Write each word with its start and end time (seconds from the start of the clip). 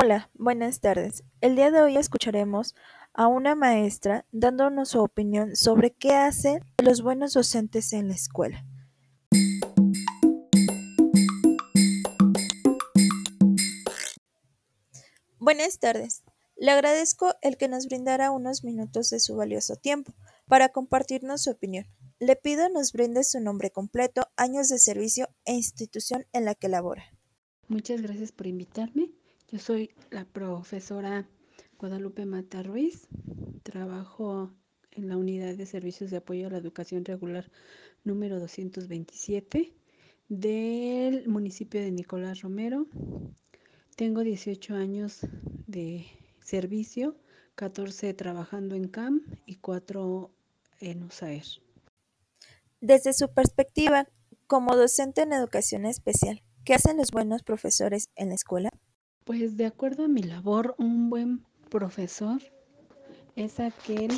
Hola, 0.00 0.30
buenas 0.34 0.78
tardes. 0.78 1.24
El 1.40 1.56
día 1.56 1.72
de 1.72 1.82
hoy 1.82 1.96
escucharemos 1.96 2.76
a 3.14 3.26
una 3.26 3.56
maestra 3.56 4.26
dándonos 4.30 4.90
su 4.90 5.00
opinión 5.00 5.56
sobre 5.56 5.92
qué 5.92 6.14
hacen 6.14 6.60
los 6.80 7.02
buenos 7.02 7.34
docentes 7.34 7.92
en 7.92 8.06
la 8.06 8.14
escuela. 8.14 8.64
Buenas 15.40 15.80
tardes. 15.80 16.22
Le 16.54 16.70
agradezco 16.70 17.34
el 17.42 17.56
que 17.56 17.66
nos 17.66 17.86
brindara 17.86 18.30
unos 18.30 18.62
minutos 18.62 19.10
de 19.10 19.18
su 19.18 19.34
valioso 19.34 19.74
tiempo 19.74 20.14
para 20.46 20.68
compartirnos 20.68 21.42
su 21.42 21.50
opinión. 21.50 21.86
Le 22.20 22.36
pido 22.36 22.68
nos 22.68 22.92
brinde 22.92 23.24
su 23.24 23.40
nombre 23.40 23.72
completo, 23.72 24.28
años 24.36 24.68
de 24.68 24.78
servicio 24.78 25.28
e 25.44 25.54
institución 25.54 26.24
en 26.32 26.44
la 26.44 26.54
que 26.54 26.68
labora. 26.68 27.02
Muchas 27.66 28.00
gracias 28.00 28.30
por 28.30 28.46
invitarme. 28.46 29.17
Yo 29.50 29.58
soy 29.58 29.94
la 30.10 30.26
profesora 30.26 31.26
Guadalupe 31.78 32.26
Mata 32.26 32.62
Ruiz. 32.62 33.08
Trabajo 33.62 34.52
en 34.90 35.08
la 35.08 35.16
unidad 35.16 35.54
de 35.54 35.64
servicios 35.64 36.10
de 36.10 36.18
apoyo 36.18 36.46
a 36.46 36.50
la 36.50 36.58
educación 36.58 37.02
regular 37.02 37.50
número 38.04 38.40
227 38.40 39.72
del 40.28 41.26
municipio 41.28 41.80
de 41.80 41.90
Nicolás 41.90 42.42
Romero. 42.42 42.88
Tengo 43.96 44.22
18 44.22 44.74
años 44.74 45.20
de 45.66 46.04
servicio, 46.44 47.16
14 47.54 48.12
trabajando 48.12 48.74
en 48.74 48.88
CAM 48.88 49.22
y 49.46 49.54
4 49.56 50.30
en 50.80 51.04
USAER. 51.04 51.44
Desde 52.82 53.14
su 53.14 53.32
perspectiva, 53.32 54.08
como 54.46 54.76
docente 54.76 55.22
en 55.22 55.32
educación 55.32 55.86
especial, 55.86 56.42
¿qué 56.66 56.74
hacen 56.74 56.98
los 56.98 57.12
buenos 57.12 57.42
profesores 57.42 58.10
en 58.14 58.28
la 58.28 58.34
escuela? 58.34 58.68
Pues 59.28 59.58
de 59.58 59.66
acuerdo 59.66 60.06
a 60.06 60.08
mi 60.08 60.22
labor, 60.22 60.74
un 60.78 61.10
buen 61.10 61.44
profesor 61.68 62.40
es 63.36 63.60
aquel 63.60 64.10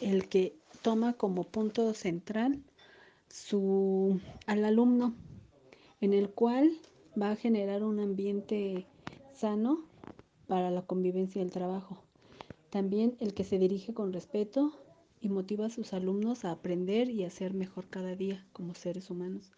el 0.00 0.26
que 0.30 0.56
toma 0.80 1.12
como 1.12 1.44
punto 1.44 1.92
central 1.92 2.62
su, 3.28 4.18
al 4.46 4.64
alumno, 4.64 5.14
en 6.00 6.14
el 6.14 6.30
cual 6.30 6.70
va 7.20 7.32
a 7.32 7.36
generar 7.36 7.84
un 7.84 8.00
ambiente 8.00 8.86
sano 9.34 9.84
para 10.46 10.70
la 10.70 10.80
convivencia 10.80 11.42
y 11.42 11.44
el 11.44 11.50
trabajo. 11.50 12.02
También 12.70 13.18
el 13.20 13.34
que 13.34 13.44
se 13.44 13.58
dirige 13.58 13.92
con 13.92 14.14
respeto 14.14 14.72
y 15.20 15.28
motiva 15.28 15.66
a 15.66 15.70
sus 15.70 15.92
alumnos 15.92 16.46
a 16.46 16.52
aprender 16.52 17.10
y 17.10 17.24
a 17.24 17.30
ser 17.30 17.52
mejor 17.52 17.90
cada 17.90 18.16
día 18.16 18.46
como 18.54 18.72
seres 18.72 19.10
humanos. 19.10 19.52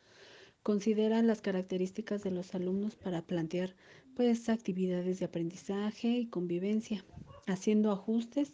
Considera 0.64 1.22
las 1.22 1.40
características 1.40 2.22
de 2.22 2.32
los 2.32 2.54
alumnos 2.54 2.94
para 2.94 3.22
plantear 3.22 3.74
pues 4.20 4.50
actividades 4.50 5.18
de 5.18 5.24
aprendizaje 5.24 6.08
y 6.08 6.26
convivencia, 6.26 7.02
haciendo 7.46 7.90
ajustes 7.90 8.52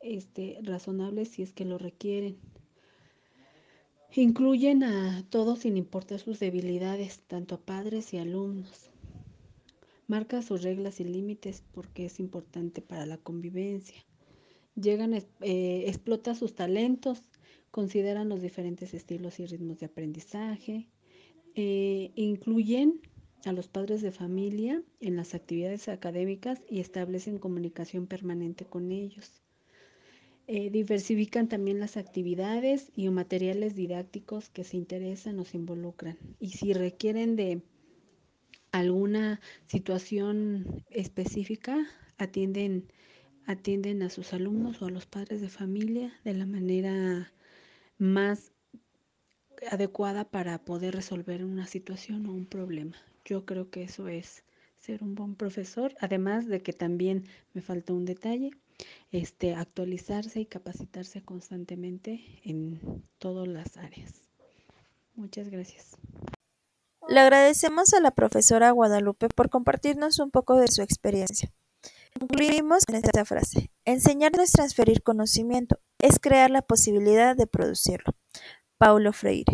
este, 0.00 0.58
razonables 0.64 1.28
si 1.28 1.44
es 1.44 1.52
que 1.52 1.64
lo 1.64 1.78
requieren. 1.78 2.38
Incluyen 4.12 4.82
a 4.82 5.24
todos 5.30 5.60
sin 5.60 5.76
importar 5.76 6.18
sus 6.18 6.40
debilidades, 6.40 7.20
tanto 7.28 7.54
a 7.54 7.60
padres 7.60 8.12
y 8.14 8.18
alumnos. 8.18 8.90
Marca 10.08 10.42
sus 10.42 10.64
reglas 10.64 10.98
y 10.98 11.04
límites 11.04 11.62
porque 11.70 12.06
es 12.06 12.18
importante 12.18 12.82
para 12.82 13.06
la 13.06 13.16
convivencia. 13.16 14.04
Llegan, 14.74 15.14
eh, 15.14 15.84
explota 15.86 16.34
sus 16.34 16.56
talentos, 16.56 17.22
consideran 17.70 18.28
los 18.28 18.42
diferentes 18.42 18.92
estilos 18.92 19.38
y 19.38 19.46
ritmos 19.46 19.78
de 19.78 19.86
aprendizaje, 19.86 20.88
eh, 21.54 22.10
incluyen 22.16 23.00
a 23.46 23.52
los 23.52 23.68
padres 23.68 24.02
de 24.02 24.10
familia 24.10 24.82
en 25.00 25.16
las 25.16 25.34
actividades 25.34 25.88
académicas 25.88 26.60
y 26.68 26.80
establecen 26.80 27.38
comunicación 27.38 28.06
permanente 28.06 28.64
con 28.64 28.90
ellos. 28.90 29.40
Eh, 30.48 30.70
diversifican 30.70 31.48
también 31.48 31.78
las 31.78 31.96
actividades 31.96 32.90
y 32.96 33.08
materiales 33.08 33.74
didácticos 33.74 34.48
que 34.48 34.64
se 34.64 34.76
interesan 34.76 35.38
o 35.38 35.44
se 35.44 35.56
involucran. 35.56 36.18
Y 36.40 36.50
si 36.50 36.72
requieren 36.72 37.36
de 37.36 37.62
alguna 38.72 39.40
situación 39.66 40.84
específica, 40.90 41.86
atienden, 42.18 42.90
atienden 43.46 44.02
a 44.02 44.10
sus 44.10 44.32
alumnos 44.32 44.82
o 44.82 44.86
a 44.86 44.90
los 44.90 45.06
padres 45.06 45.40
de 45.40 45.48
familia 45.48 46.12
de 46.24 46.34
la 46.34 46.46
manera 46.46 47.32
más 47.98 48.52
adecuada 49.70 50.24
para 50.24 50.58
poder 50.58 50.94
resolver 50.94 51.44
una 51.44 51.66
situación 51.66 52.26
o 52.26 52.32
un 52.32 52.46
problema. 52.46 52.96
Yo 53.24 53.44
creo 53.44 53.70
que 53.70 53.82
eso 53.82 54.08
es 54.08 54.44
ser 54.78 55.02
un 55.02 55.14
buen 55.14 55.34
profesor, 55.34 55.94
además 56.00 56.46
de 56.46 56.62
que 56.62 56.72
también 56.72 57.24
me 57.54 57.62
falta 57.62 57.92
un 57.92 58.04
detalle, 58.04 58.50
este 59.10 59.54
actualizarse 59.54 60.40
y 60.40 60.46
capacitarse 60.46 61.22
constantemente 61.22 62.40
en 62.44 63.02
todas 63.18 63.48
las 63.48 63.76
áreas. 63.76 64.22
Muchas 65.14 65.48
gracias. 65.48 65.96
Le 67.08 67.20
agradecemos 67.20 67.94
a 67.94 68.00
la 68.00 68.10
profesora 68.10 68.70
Guadalupe 68.72 69.28
por 69.28 69.48
compartirnos 69.48 70.18
un 70.18 70.30
poco 70.30 70.56
de 70.56 70.68
su 70.68 70.82
experiencia. 70.82 71.52
Concluimos 72.18 72.84
con 72.84 72.96
esta 72.96 73.24
frase. 73.24 73.70
Enseñar 73.84 74.32
no 74.36 74.42
es 74.42 74.52
transferir 74.52 75.02
conocimiento, 75.02 75.78
es 75.98 76.18
crear 76.18 76.50
la 76.50 76.62
posibilidad 76.62 77.36
de 77.36 77.46
producirlo. 77.46 78.12
Paulo 78.78 79.12
Freire 79.12 79.44